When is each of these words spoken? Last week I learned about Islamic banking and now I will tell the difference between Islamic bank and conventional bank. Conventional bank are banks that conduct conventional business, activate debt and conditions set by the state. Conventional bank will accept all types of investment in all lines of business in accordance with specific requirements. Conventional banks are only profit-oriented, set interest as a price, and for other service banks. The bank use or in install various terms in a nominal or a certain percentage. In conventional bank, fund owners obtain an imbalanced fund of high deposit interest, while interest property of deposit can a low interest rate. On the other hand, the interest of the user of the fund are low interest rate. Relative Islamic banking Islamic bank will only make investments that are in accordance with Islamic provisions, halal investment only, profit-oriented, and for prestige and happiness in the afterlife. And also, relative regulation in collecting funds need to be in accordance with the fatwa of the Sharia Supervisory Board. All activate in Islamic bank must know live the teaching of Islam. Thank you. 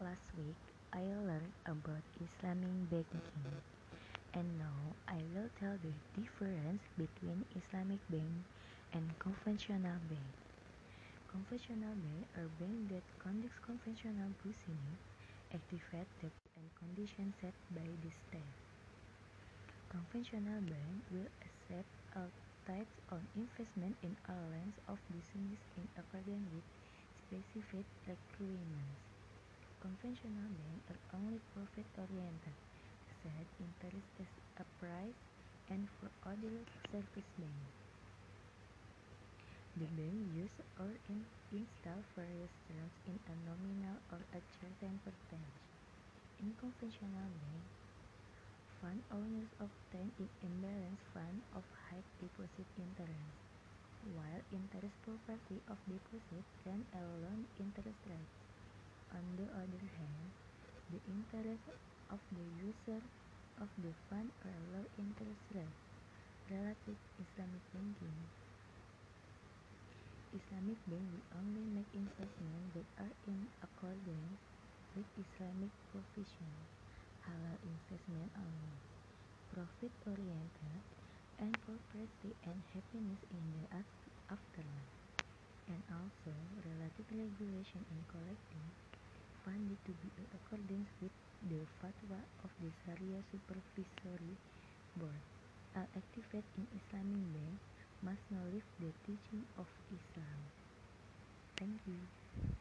Last 0.00 0.32
week 0.38 0.56
I 0.92 1.00
learned 1.00 1.52
about 1.66 2.00
Islamic 2.22 2.88
banking 2.88 3.20
and 4.34 4.58
now 4.58 4.94
I 5.08 5.18
will 5.34 5.50
tell 5.58 5.76
the 5.82 5.92
difference 6.14 6.82
between 6.96 7.44
Islamic 7.56 8.00
bank 8.08 8.46
and 8.92 9.18
conventional 9.18 9.98
bank. 10.08 10.30
Conventional 11.28 11.94
bank 11.96 12.26
are 12.36 12.48
banks 12.60 12.88
that 12.92 13.04
conduct 13.18 13.60
conventional 13.62 14.30
business, 14.42 15.00
activate 15.54 16.08
debt 16.22 16.32
and 16.56 16.66
conditions 16.78 17.34
set 17.40 17.54
by 17.70 17.86
the 18.02 18.10
state. 18.10 18.54
Conventional 19.88 20.60
bank 20.60 21.02
will 21.10 21.26
accept 21.42 21.88
all 22.14 22.30
types 22.66 23.00
of 23.10 23.18
investment 23.34 23.96
in 24.02 24.16
all 24.28 24.46
lines 24.52 24.78
of 24.86 24.98
business 25.10 25.58
in 25.76 25.88
accordance 25.96 26.46
with 26.52 26.64
specific 27.26 27.86
requirements. 28.06 29.15
Conventional 29.86 30.50
banks 30.58 30.82
are 30.90 30.98
only 31.14 31.38
profit-oriented, 31.54 32.58
set 33.22 33.46
interest 33.62 34.10
as 34.18 34.26
a 34.58 34.66
price, 34.82 35.14
and 35.70 35.86
for 36.02 36.10
other 36.26 36.66
service 36.90 37.30
banks. 37.38 37.70
The 39.78 39.86
bank 39.94 40.18
use 40.34 40.58
or 40.82 40.90
in 41.06 41.22
install 41.54 42.02
various 42.18 42.50
terms 42.66 42.98
in 43.06 43.14
a 43.30 43.34
nominal 43.46 44.02
or 44.10 44.18
a 44.34 44.42
certain 44.58 44.98
percentage. 45.06 45.62
In 46.42 46.50
conventional 46.58 47.30
bank, 47.38 47.62
fund 48.82 48.98
owners 49.14 49.50
obtain 49.62 50.10
an 50.18 50.28
imbalanced 50.42 51.06
fund 51.14 51.38
of 51.54 51.62
high 51.86 52.02
deposit 52.18 52.66
interest, 52.74 53.30
while 54.18 54.42
interest 54.50 54.98
property 55.06 55.62
of 55.70 55.78
deposit 55.86 56.42
can 56.66 56.82
a 56.90 57.02
low 57.22 57.38
interest 57.62 58.02
rate. 58.10 58.45
On 59.16 59.24
the 59.40 59.48
other 59.48 59.84
hand, 59.96 60.28
the 60.92 61.00
interest 61.08 61.64
of 62.12 62.20
the 62.36 62.44
user 62.60 63.00
of 63.56 63.68
the 63.80 63.92
fund 64.12 64.28
are 64.44 64.60
low 64.76 64.84
interest 65.00 65.40
rate. 65.56 65.80
Relative 66.52 67.00
Islamic 67.16 67.64
banking 67.72 68.12
Islamic 70.36 70.76
bank 70.84 71.00
will 71.08 71.26
only 71.40 71.64
make 71.72 71.88
investments 71.96 72.76
that 72.76 72.88
are 73.00 73.14
in 73.24 73.48
accordance 73.64 74.36
with 74.92 75.08
Islamic 75.16 75.72
provisions, 75.88 76.68
halal 77.24 77.56
investment 77.64 78.28
only, 78.36 78.76
profit-oriented, 79.48 80.80
and 81.40 81.56
for 81.64 81.80
prestige 81.88 82.36
and 82.44 82.60
happiness 82.76 83.20
in 83.32 83.44
the 83.56 83.64
afterlife. 84.28 84.92
And 85.72 85.82
also, 85.90 86.36
relative 86.62 87.08
regulation 87.10 87.82
in 87.88 88.00
collecting 88.12 88.66
funds 89.46 89.70
need 89.70 89.78
to 89.86 89.94
be 90.02 90.10
in 90.18 90.26
accordance 90.34 90.90
with 91.00 91.14
the 91.46 91.62
fatwa 91.78 92.18
of 92.42 92.50
the 92.58 92.70
Sharia 92.82 93.22
Supervisory 93.30 94.34
Board. 94.96 95.22
All 95.76 95.86
activate 95.96 96.44
in 96.58 96.66
Islamic 96.74 97.22
bank 97.32 97.60
must 98.02 98.24
know 98.30 98.42
live 98.50 98.66
the 98.80 98.92
teaching 99.06 99.46
of 99.56 99.68
Islam. 99.94 100.50
Thank 101.56 101.80
you. 101.86 102.55